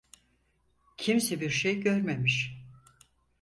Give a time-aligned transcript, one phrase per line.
[0.97, 2.59] Kimse bir şey görmemiş.